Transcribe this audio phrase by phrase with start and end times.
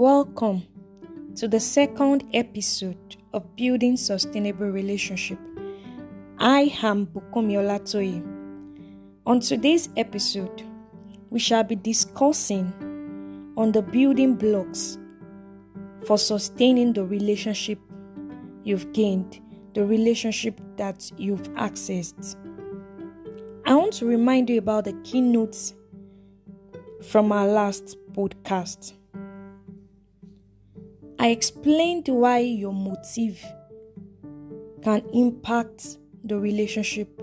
[0.00, 0.62] Welcome
[1.36, 5.38] to the second episode of Building Sustainable Relationship.
[6.38, 8.22] I am Bukomi Olatoye.
[9.26, 10.62] On today's episode,
[11.28, 12.72] we shall be discussing
[13.58, 14.96] on the building blocks
[16.06, 17.78] for sustaining the relationship
[18.64, 19.38] you've gained,
[19.74, 22.36] the relationship that you've accessed.
[23.66, 25.74] I want to remind you about the keynotes
[27.02, 28.94] from our last podcast.
[31.20, 33.44] I explained why your motive
[34.82, 37.20] can impact the relationship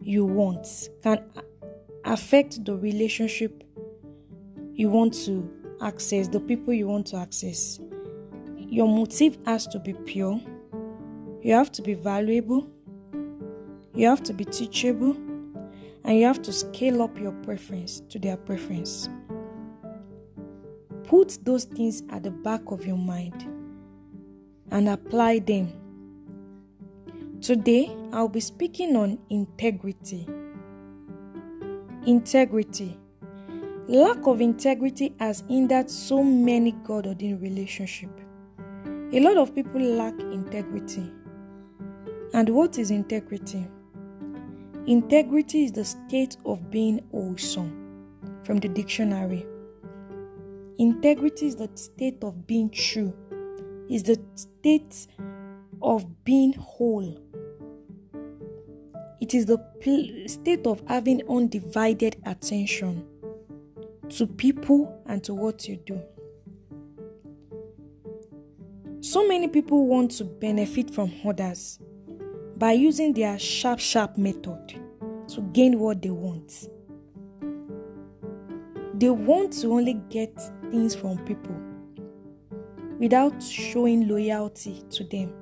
[0.00, 1.22] you want, can
[2.06, 3.62] affect the relationship
[4.72, 5.46] you want to
[5.82, 7.78] access, the people you want to access.
[8.56, 10.40] Your motive has to be pure,
[11.42, 12.66] you have to be valuable,
[13.92, 15.14] you have to be teachable,
[16.04, 19.10] and you have to scale up your preference to their preference.
[21.06, 23.46] Put those things at the back of your mind
[24.70, 25.72] and apply them.
[27.40, 30.26] Today, I'll be speaking on integrity.
[32.06, 32.98] Integrity.
[33.86, 38.22] Lack of integrity has hindered so many God ordained relationships.
[39.12, 41.08] A lot of people lack integrity.
[42.34, 43.64] And what is integrity?
[44.86, 47.70] Integrity is the state of being wholesome
[48.42, 49.46] from the dictionary.
[50.78, 53.14] Integrity is the state of being true,
[53.88, 55.06] is the state
[55.80, 57.18] of being whole.
[59.20, 63.06] It is the pl- state of having undivided attention
[64.10, 66.00] to people and to what you do.
[69.00, 71.78] So many people want to benefit from others
[72.58, 74.74] by using their sharp, sharp method
[75.28, 76.68] to gain what they want.
[78.98, 80.34] They want to only get
[80.70, 81.54] things from people
[82.98, 85.34] without showing loyalty to them.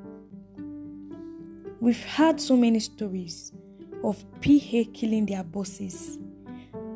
[1.81, 3.53] We've had so many stories
[4.03, 6.19] of PA killing their bosses.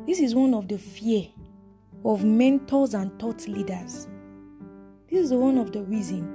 [0.05, 1.27] This is one of the fear
[2.03, 4.09] of mentors and thought leaders.
[5.09, 6.27] This is one of the reasons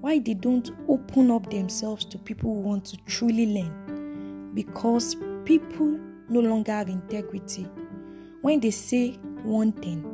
[0.00, 5.14] why they don't open up themselves to people who want to truly learn because
[5.44, 5.96] people
[6.28, 7.68] no longer have integrity.
[8.40, 10.04] When they say one thing,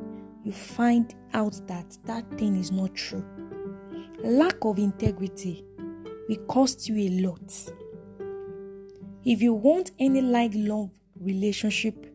[0.44, 3.24] you find out that that thing is not true.
[4.22, 5.64] Lack of integrity
[6.28, 7.52] will cost you a lot.
[9.24, 12.06] If you want any lifelong relationship,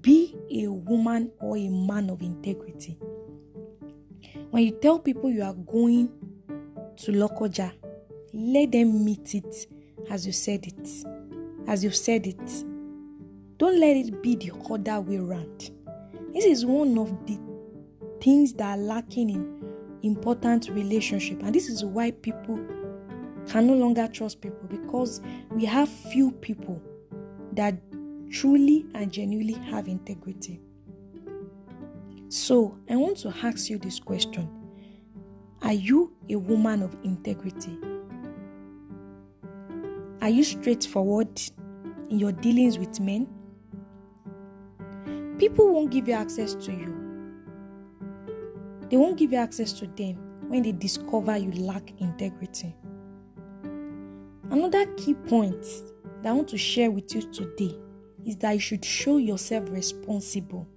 [0.00, 2.98] be a woman or a man of integrity.
[4.50, 6.08] When you tell people you are going
[6.96, 7.72] to Lokoja,
[8.32, 9.66] let them meet it
[10.08, 10.88] as you said it.
[11.66, 12.64] As you've said it.
[13.58, 15.70] Don't let it be the other way around.
[16.32, 17.38] This is one of the
[18.20, 19.60] things that are lacking in
[20.02, 22.56] important relationship, and this is why people
[23.48, 25.20] can no longer trust people because
[25.50, 26.80] we have few people
[27.52, 27.74] that
[28.30, 30.60] truly and genuinely have integrity.
[32.28, 34.48] So, I want to ask you this question
[35.62, 37.76] Are you a woman of integrity?
[40.22, 41.40] Are you straightforward
[42.08, 43.26] in your dealings with men?
[45.40, 46.94] People won't give you access to you.
[48.90, 50.16] They won't give you access to them
[50.48, 52.76] when they discover you lack integrity.
[54.50, 55.64] Another key point
[56.20, 57.74] that I want to share with you today
[58.26, 60.68] is that you should show yourself responsible.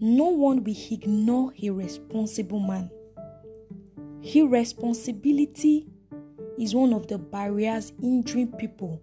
[0.00, 2.90] No one will ignore a responsible man.
[4.22, 5.86] Irresponsibility
[6.58, 9.02] is one of the barriers hindering people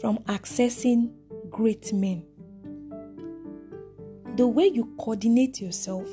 [0.00, 1.12] from accessing
[1.48, 2.24] great men.
[4.38, 6.08] The way you coordinate yourself,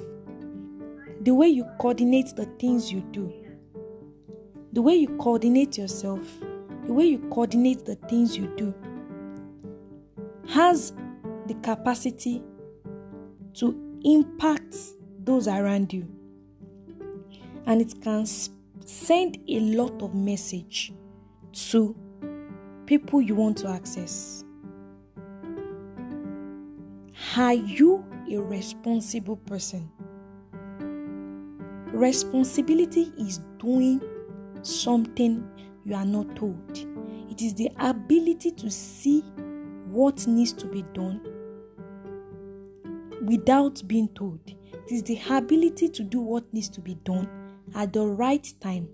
[1.22, 3.32] the way you coordinate the things you do,
[4.74, 6.22] the way you coordinate yourself,
[6.88, 8.74] the way you coordinate the things you do
[10.50, 10.92] has
[11.46, 12.42] the capacity
[13.54, 14.76] to impact
[15.20, 16.08] those around you.
[17.68, 20.92] And it can send a lot of message
[21.70, 21.96] to
[22.88, 24.44] people you want to access.
[27.38, 29.90] Are you a responsible person
[31.94, 34.02] responsibility is doing
[34.64, 35.48] something
[35.86, 36.86] you are not told
[37.30, 39.22] it is the ability to see
[39.90, 41.22] what needs to be done
[43.26, 44.40] without being told.
[44.48, 47.28] It is the ability to do what needs to be done
[47.74, 48.88] at the right time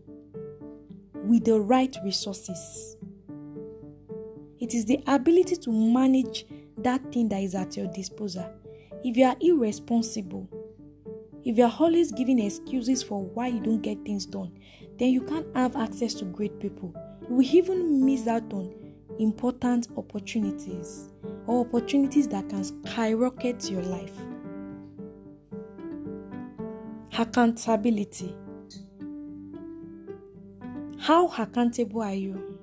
[1.13, 2.98] with the right resources.
[4.60, 6.45] It is the ability to manage
[6.78, 8.50] that thing that is at your disposal.
[9.03, 10.48] If you are irresponsible,
[11.44, 14.51] If you're always giving excuses for why you don't get things done,
[15.00, 16.94] then you can't have access to great people.
[17.27, 18.71] You will even miss out on
[19.18, 21.09] important opportunities
[21.48, 24.13] or opportunities that can skyrocket your life.
[27.18, 28.36] Accountability.
[31.00, 32.59] How accountable are you?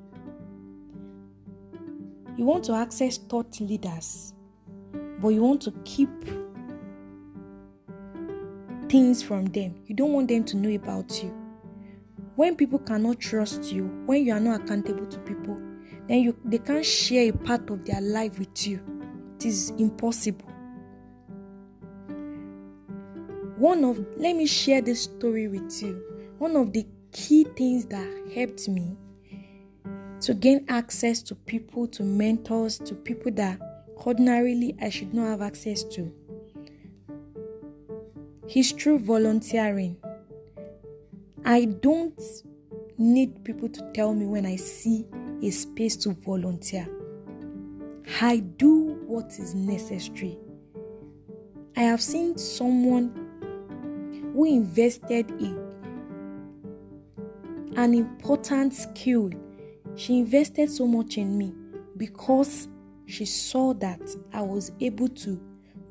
[2.37, 4.35] You want to access thought leaders,
[5.21, 6.11] but you want to keep
[8.89, 9.75] things from them.
[9.87, 11.35] You don't want them to know about you.
[12.37, 15.61] When people cannot trust you, when you are not accountable to people,
[16.07, 18.81] then you they can't share a part of their life with you.
[19.37, 20.49] It is impossible.
[23.57, 26.01] One of let me share this story with you.
[26.39, 28.97] One of the key things that helped me
[30.21, 33.61] to gain access to people, to mentors, to people that
[34.07, 36.13] ordinarily I should not have access to
[38.55, 39.97] is through volunteering.
[41.45, 42.21] I don't
[42.97, 45.07] need people to tell me when I see
[45.43, 46.89] a space to volunteer.
[48.21, 50.39] I do what is necessary.
[51.77, 53.13] I have seen someone
[54.33, 55.69] who invested in
[57.77, 59.31] an important skill.
[59.95, 61.53] She invested so much in me
[61.97, 62.69] because
[63.09, 64.01] she saw that
[64.35, 65.41] I was able to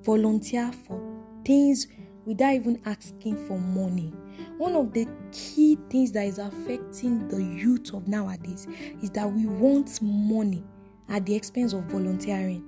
[0.04, 1.02] volunteer for
[1.44, 1.88] things
[2.26, 4.14] without even asking for money.
[4.58, 8.68] One of the key things that is affecting the youth of nowadays
[9.02, 10.64] is that we want money
[11.10, 12.64] at the expense of volunteering.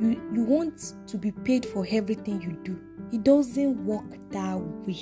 [0.00, 2.80] You, you want to be paid for everything you do.
[3.12, 4.98] It doesn't work that way.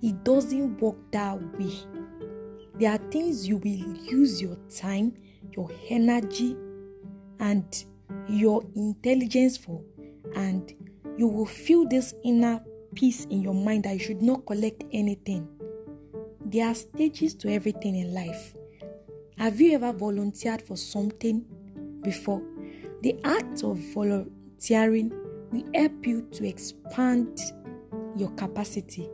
[0.00, 1.74] It doesn't work that way.
[2.78, 5.14] There are things you will use your time,
[5.52, 6.56] your energy,
[7.44, 7.84] and
[8.26, 9.82] your intelligence for,
[10.34, 10.72] and
[11.18, 12.58] you will feel this inner
[12.94, 15.46] peace in your mind that you should not collect anything.
[16.46, 18.54] There are stages to everything in life.
[19.36, 21.44] Have you ever volunteered for something
[22.02, 22.42] before?
[23.02, 25.12] The act of volunteering
[25.52, 27.38] will help you to expand
[28.16, 29.10] your capacity.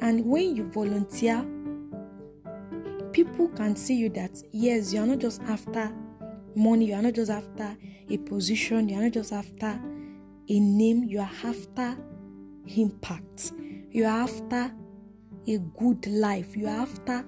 [0.00, 1.44] And when you volunteer,
[3.12, 5.92] people can see you that yes, you are not just after
[6.56, 7.76] money, you are not just after
[8.08, 9.80] a position, you are not just after
[10.48, 11.96] a name, you are after
[12.76, 13.52] impact.
[13.90, 14.72] You are after
[15.46, 16.56] a good life.
[16.56, 17.24] You are after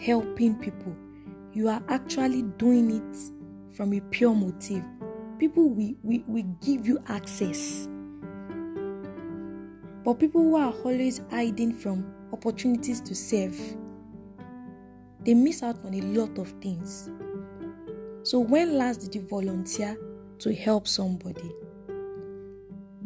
[0.00, 0.94] helping people.
[1.52, 4.84] You are actually doing it from a pure motive.
[5.38, 7.88] People will, will, will give you access.
[10.04, 13.58] But people who are always hiding from opportunities to serve,
[15.24, 17.08] they miss out on a lot of things.
[18.24, 19.98] So, when last did you volunteer
[20.38, 21.52] to help somebody?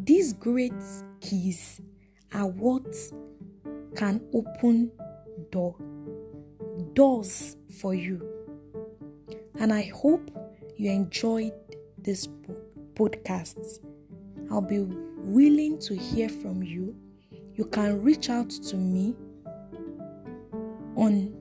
[0.05, 0.75] These great
[1.21, 1.81] keys
[2.35, 2.87] are what
[3.97, 4.93] can open
[5.51, 5.75] door
[6.93, 8.21] doors for you.
[9.59, 10.31] And I hope
[10.77, 11.53] you enjoyed
[11.99, 12.29] this
[12.95, 13.81] podcast.
[14.51, 16.95] I'll be willing to hear from you.
[17.55, 19.15] You can reach out to me
[20.95, 21.35] on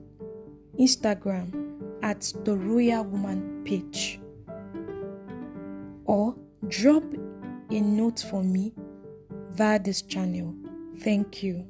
[0.78, 1.65] Instagram
[2.06, 4.20] at the Royal Woman page
[6.04, 6.36] or
[6.68, 7.02] drop
[7.70, 8.72] a note for me
[9.50, 10.54] via this channel.
[11.00, 11.66] Thank you.